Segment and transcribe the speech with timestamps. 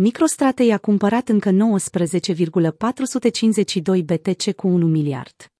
[0.00, 5.52] MicroStrategy a cumpărat încă 19,452 BTC cu 1 miliard.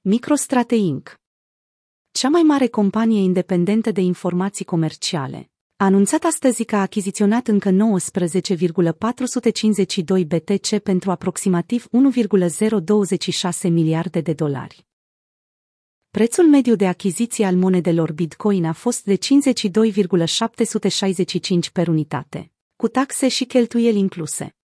[0.00, 1.20] MicroStrategy Inc.
[2.10, 7.70] Cea mai mare companie independentă de informații comerciale, a anunțat astăzi că a achiziționat încă
[7.70, 14.86] 19,452 BTC pentru aproximativ 1,026 miliarde de dolari.
[16.10, 23.28] Prețul mediu de achiziție al monedelor Bitcoin a fost de 52,765 per unitate cu taxe
[23.28, 24.56] și cheltuieli incluse.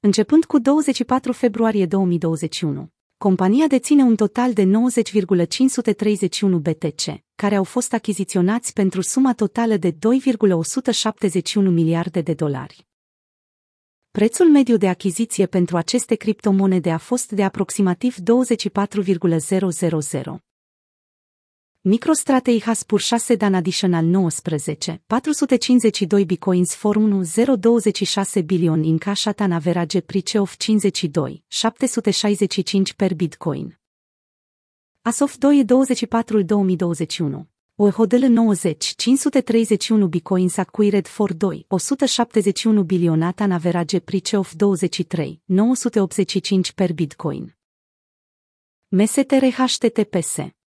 [0.00, 7.02] Începând cu 24 februarie 2021, compania deține un total de 90,531 BTC,
[7.34, 12.86] care au fost achiziționați pentru suma totală de 2,171 miliarde de dolari.
[14.10, 20.43] Prețul mediu de achiziție pentru aceste criptomonede a fost de aproximativ 24,000.
[21.86, 29.52] MicroStrategy has purchased an additional 19, 452 bitcoins for 1,026 billion in cash at an
[29.52, 33.76] average price of 52, 765 per bitcoin.
[35.02, 43.52] As of 2-24-2021, o hodl 90, 531 bitcoins acquired for 2, 171 billion at an
[43.52, 47.52] average price of 23, 985 per bitcoin.
[48.90, 50.63] MSTR HTTPS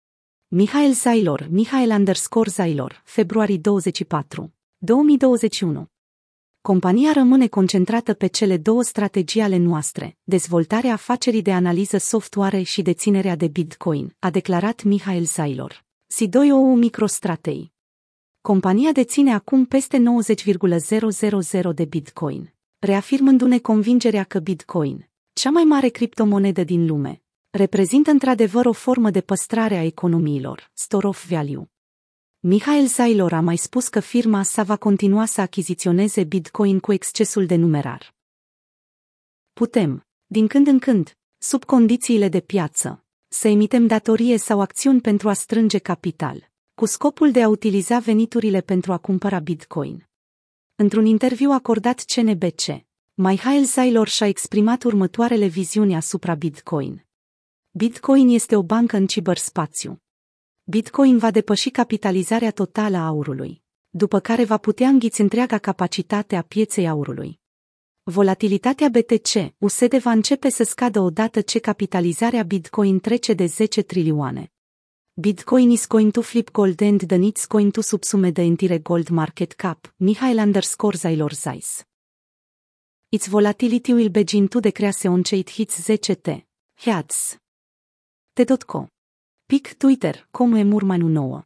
[0.55, 5.85] Mihail Zailor, Mihail underscore Zailor, februarie 24, 2021.
[6.61, 12.81] Compania rămâne concentrată pe cele două strategii ale noastre, dezvoltarea afacerii de analiză software și
[12.81, 15.85] deținerea de Bitcoin, a declarat Mihail Zailor.
[16.13, 17.71] C2OU MicroStratei.
[18.41, 26.63] Compania deține acum peste 90,000 de Bitcoin, reafirmându-ne convingerea că Bitcoin, cea mai mare criptomonedă
[26.63, 27.22] din lume,
[27.55, 31.71] reprezintă într-adevăr o formă de păstrare a economiilor, store of value.
[32.39, 37.45] Mihail Zailor a mai spus că firma sa va continua să achiziționeze Bitcoin cu excesul
[37.45, 38.15] de numerar.
[39.53, 45.29] Putem, din când în când, sub condițiile de piață, să emitem datorie sau acțiuni pentru
[45.29, 50.09] a strânge capital, cu scopul de a utiliza veniturile pentru a cumpăra Bitcoin.
[50.75, 57.05] Într-un interviu acordat CNBC, Mihail Zailor și-a exprimat următoarele viziuni asupra Bitcoin.
[57.75, 60.01] Bitcoin este o bancă în ciberspațiu.
[60.63, 66.41] Bitcoin va depăși capitalizarea totală a aurului, după care va putea înghiți întreaga capacitate a
[66.41, 67.39] pieței aurului.
[68.03, 74.51] Volatilitatea BTC, USD va începe să scadă odată ce capitalizarea Bitcoin trece de 10 trilioane.
[75.13, 79.07] Bitcoin is going to flip gold and then it's going to subsume the entire gold
[79.07, 81.85] market cap, Mihail underscore Zailor Zeiss.
[83.09, 86.45] Its volatility will begin to decrease on it hits 10T.
[86.73, 87.41] Heads.
[88.35, 88.87] T.co.
[89.47, 91.43] Pic Twitter, Comu Emurmanu 9.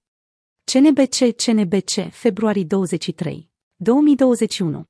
[0.65, 3.49] CNBC CNBC, februarie 23.
[3.79, 4.83] 2021.